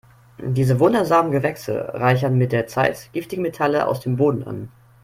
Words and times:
Diese 0.41 0.79
wundersamen 0.79 1.29
Gewächse 1.29 1.93
reichern 1.93 2.35
mit 2.35 2.51
der 2.53 2.65
Zeit 2.65 3.11
giftige 3.13 3.39
Metalle 3.43 3.85
aus 3.87 3.99
dem 3.99 4.15
Boden 4.15 4.41
an. 4.43 4.71